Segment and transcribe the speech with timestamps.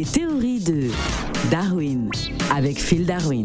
[0.00, 0.88] Les théories de
[1.50, 2.10] Darwin
[2.50, 3.44] avec Phil Darwin.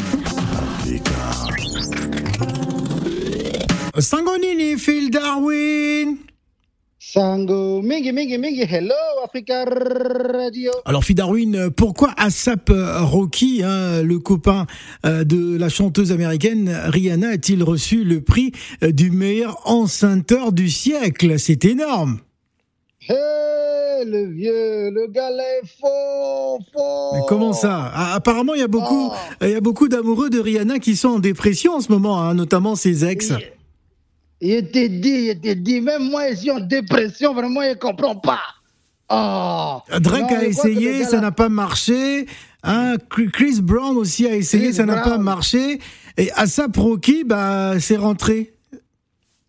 [4.00, 6.16] Sangonini, Phil Darwin.
[6.98, 8.96] Sango, mingi, mingi, mingi, hello
[9.26, 10.72] Africa Radio.
[10.86, 14.66] Alors Phil Darwin, pourquoi Asap Rocky, hein, le copain
[15.06, 20.70] euh, de la chanteuse américaine Rihanna, a-t-il reçu le prix euh, du meilleur enceinteur du
[20.70, 21.38] siècle?
[21.38, 22.20] C'est énorme.
[23.10, 23.55] Hey,
[24.06, 27.14] le vieux, le est fort, fort.
[27.16, 27.92] Mais comment ça?
[27.94, 29.16] Ah, Apparemment, il y a beaucoup, Oh.
[29.42, 32.34] il y a beaucoup d'amoureux de Rihanna qui sont en dépression en ce moment, hein,
[32.34, 33.34] notamment ses ex.
[34.42, 38.42] Il était dit, il était dit, même moi ici en dépression, vraiment, il comprend pas.
[39.10, 39.80] Oh.
[40.00, 42.26] Drake Non, a je essayé, ça n'a pas marché.
[42.64, 42.96] Hein,
[43.32, 45.80] Chris Brown aussi a essayé, Chris ça n'a pas marché.
[46.18, 48.55] Et Asap Rocky, bah, c'est rentré.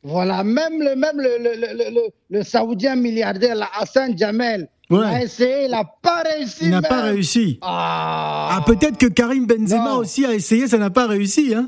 [0.06, 5.04] Voilà, même le, même le, le, le, le, Saoudien milliardaire, là, Hassan Jamel, Ouais.
[5.04, 6.66] a essayé, il n'a pas réussi.
[6.66, 7.58] Il n'a pas réussi.
[7.60, 9.96] Ah, Ah, peut-être que Karim Benzema Non.
[9.96, 11.52] aussi a essayé, ça n'a pas réussi.
[11.56, 11.66] Hein.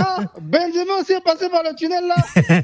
[0.00, 2.16] Ah, Benzema aussi est passé par le tunnel là.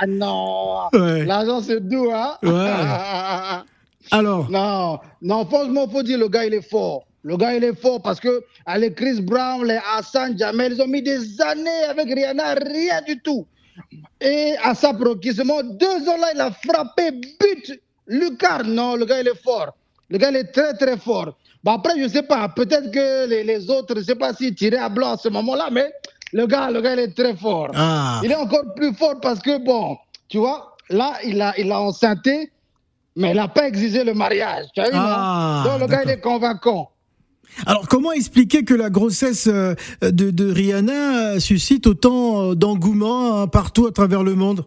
[0.00, 0.88] Ah, non.
[0.92, 1.24] Ouais.
[1.24, 2.36] L'argent c'est doux, hein.
[2.42, 2.50] Ouais.
[4.10, 7.04] Alors, Non, non, franchement, faut dire le gars il est fort.
[7.26, 10.80] Le gars il est fort parce que ah, les Chris Brown, les Hassan Jamel, ils
[10.82, 13.44] ont mis des années avec Rihanna, rien du tout.
[14.20, 18.62] Et Asap Rocky, seulement deux ans là, il a frappé, but, Lucar.
[18.64, 19.70] Non, le gars il est fort.
[20.08, 21.36] Le gars il est très très fort.
[21.64, 24.76] Bon, après, je sais pas, peut-être que les, les autres, je sais pas s'ils tiraient
[24.78, 25.90] à blanc à ce moment-là, mais
[26.32, 27.72] le gars, le gars il est très fort.
[27.74, 29.96] ah, Il est encore plus fort parce que, bon,
[30.28, 32.52] tu vois, là, il a, il a enceinté,
[33.16, 34.66] mais il n'a pas exigé le mariage.
[34.74, 36.92] Tu as vu, Ah, non Donc, le gars, il est convaincant.
[37.64, 43.42] Alors comment expliquer que la grossesse euh, de, de Rihanna euh, suscite autant euh, d'engouement
[43.42, 44.64] euh, partout à travers le monde?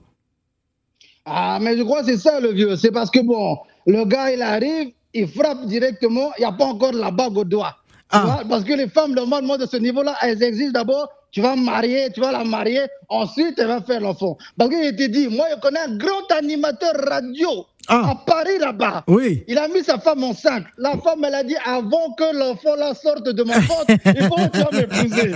[1.26, 2.76] Ah, mais je crois que c'est ça, le vieux.
[2.76, 6.66] C'est parce que, bon, le gars, il arrive, il frappe directement, il n'y a pas
[6.66, 7.76] encore la bague au doigt.
[8.12, 8.40] Ah.
[8.50, 12.22] parce que les femmes, normalement, de ce niveau-là, elles exigent d'abord, tu vas marier, tu
[12.22, 14.36] vas la marier, ensuite, elle va faire l'enfant.
[14.58, 18.12] Parce qu'il était dit, moi, je connais un grand animateur radio Ah.
[18.12, 19.04] à Paris, là-bas.
[19.08, 19.44] Oui.
[19.48, 20.64] Il a mis sa femme enceinte.
[20.78, 24.36] La femme, elle a dit avant que l'enfant la sorte de mon ventre, il faut
[24.36, 25.32] que tu vas m'épouser.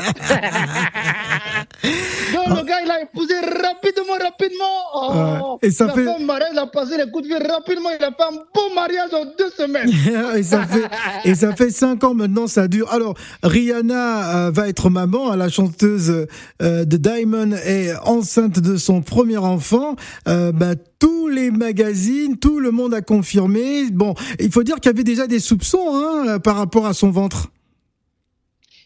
[2.34, 4.66] Donc le gars, il a épousé rapidement, rapidement.
[4.96, 5.60] Oh.
[5.62, 7.90] Et ça la fait- femme mariée, il a passé les coups de fil rapidement.
[7.98, 9.90] Il a fait un beau mariage en deux semaines.
[10.38, 10.84] et, ça fait,
[11.26, 12.92] et ça fait cinq ans maintenant, ça dure.
[12.92, 16.28] Alors, Rihanna euh, va être maman, la chanteuse
[16.62, 19.96] euh, de Diamond est enceinte de son premier enfant.
[20.28, 23.90] Euh, bah, tous les magazines, tout le monde a confirmé.
[23.90, 27.10] Bon, il faut dire qu'il y avait déjà des soupçons hein, par rapport à son
[27.10, 27.48] ventre.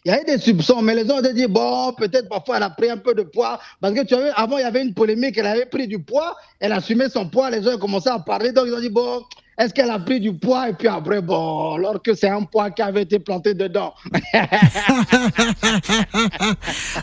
[0.06, 2.64] Il y a eu des soupçons, mais les gens ont dit, bon, peut-être parfois elle
[2.64, 3.60] a pris un peu de poids.
[3.82, 6.36] Parce que tu vu, avant, il y avait une polémique, elle avait pris du poids,
[6.60, 9.24] elle assumait son poids, les gens ont commencé à parler, donc ils ont dit, bon,
[9.58, 12.70] est-ce qu'elle a pris du poids Et puis après, bon, alors que c'est un poids
[12.70, 13.94] qui avait été planté dedans.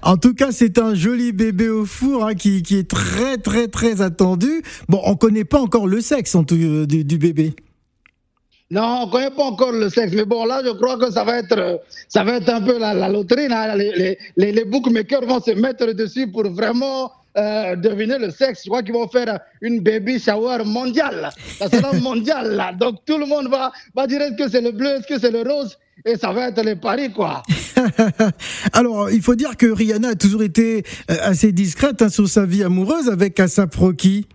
[0.02, 3.66] en tout cas, c'est un joli bébé au four hein, qui, qui est très très
[3.66, 4.62] très attendu.
[4.88, 7.54] Bon, on connaît pas encore le sexe en tout, euh, du, du bébé.
[8.70, 11.24] Non, on ne connaît pas encore le sexe, mais bon, là, je crois que ça
[11.24, 13.48] va être, ça va être un peu la, la loterie.
[13.48, 13.74] là.
[13.76, 18.62] Les, les, les bookmakers vont se mettre dessus pour vraiment euh, deviner le sexe.
[18.64, 21.30] Je crois qu'ils vont faire une baby shower mondiale.
[21.58, 22.72] Ça sera mondial, là.
[22.72, 25.30] Donc, tout le monde va, va dire est-ce que c'est le bleu, est-ce que c'est
[25.30, 27.42] le rose, et ça va être les paris, quoi.
[28.72, 32.46] Alors, il faut dire que Rihanna a toujours été euh, assez discrète hein, sur sa
[32.46, 34.26] vie amoureuse avec Asap Rocky.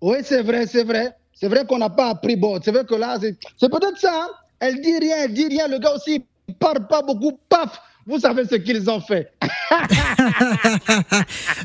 [0.00, 1.12] Oui, c'est vrai, c'est vrai.
[1.34, 2.36] C'est vrai qu'on n'a pas appris.
[2.36, 4.12] Bon, c'est vrai que là, c'est c'est peut-être ça.
[4.14, 4.28] hein.
[4.58, 5.68] Elle dit rien, elle dit rien.
[5.68, 7.38] Le gars aussi, il parle pas beaucoup.
[7.48, 9.30] Paf, vous savez ce qu'ils ont fait.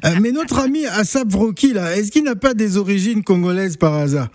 [0.06, 3.94] Euh, mais notre ami Asap Rocky, là, est-ce qu'il n'a pas des origines congolaises par
[3.94, 4.28] hasard?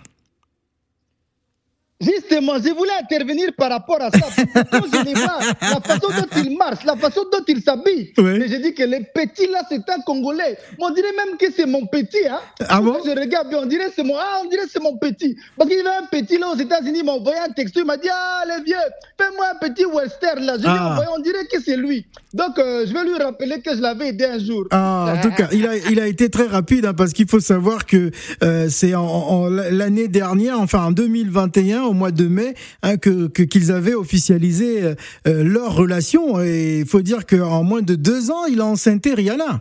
[2.01, 4.27] Justement, je voulais intervenir par rapport à ça.
[4.71, 8.11] Quand je les vois, la façon dont il marche, la façon dont il s'habille.
[8.17, 8.39] Oui.
[8.39, 10.57] Mais j'ai dit que les petits là, c'est un Congolais.
[10.79, 12.27] Mais on dirait même que c'est mon petit.
[12.29, 12.39] Hein.
[12.67, 12.97] Ah bon?
[13.05, 15.35] Je regarde bien, on dirait que c'est mon, ah, on dirait c'est mon petit.
[15.57, 17.85] Parce qu'il y avait un petit là aux États-Unis, il m'a envoyé un texto, il
[17.85, 18.75] m'a dit Ah, les vieux,
[19.19, 20.57] fais-moi un petit western là.
[20.59, 20.91] Je Ah.
[20.93, 22.05] envoyé, on dirait que c'est lui.
[22.33, 24.65] Donc, euh, je vais lui rappeler que je l'avais aidé un jour.
[24.71, 27.41] Ah, en tout cas, il a, il a été très rapide hein, parce qu'il faut
[27.41, 28.09] savoir que
[28.43, 33.27] euh, c'est en, en- l'année dernière, enfin en 2021, au mois de mai, hein, que
[33.27, 34.95] qu'ils avaient officialisé euh,
[35.27, 36.41] euh, leur relation.
[36.41, 39.59] Et il faut dire qu'en moins de deux ans, il a enceinté Rihanna.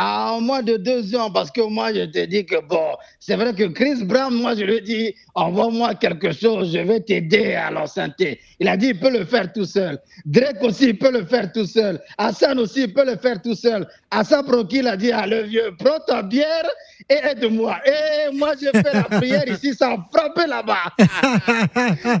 [0.00, 3.52] À moins de deux ans, parce que moi, je te dis que bon, c'est vrai
[3.52, 8.14] que Chris Brown, moi, je lui dis, envoie-moi quelque chose, je vais t'aider à l'enceinte.
[8.60, 9.98] Il a dit, il peut le faire tout seul.
[10.24, 12.00] Drake aussi, il peut le faire tout seul.
[12.16, 13.88] Hassan aussi, il peut le faire tout seul.
[14.12, 16.70] Hassan Proki, il a dit, ah, le vieux, prends ta bière
[17.10, 17.78] et aide-moi.
[17.84, 20.94] Et moi, j'ai fait la prière ici, ça a frappé là-bas.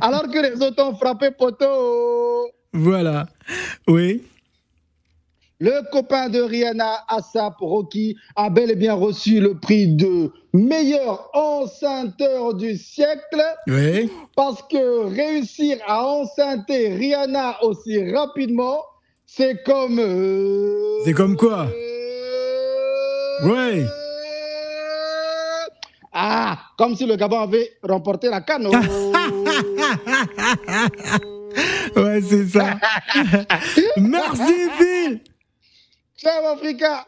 [0.00, 2.50] Alors que les autres ont frappé poteau.
[2.72, 3.28] Voilà.
[3.86, 4.24] Oui.
[5.60, 11.28] Le copain de Rihanna, Asap Rocky, a bel et bien reçu le prix de meilleur
[11.34, 13.42] enceinteur du siècle.
[13.66, 14.08] Oui.
[14.36, 18.84] Parce que réussir à enceinter Rihanna aussi rapidement,
[19.26, 19.98] c'est comme.
[19.98, 21.66] Euh, c'est comme quoi
[23.42, 23.82] Oui.
[26.12, 28.68] Ah, comme si le Gabon avait remporté la canne.
[31.96, 32.76] ouais, c'est ça.
[33.96, 35.20] Merci, Phil.
[36.18, 37.06] Ciao, Africa.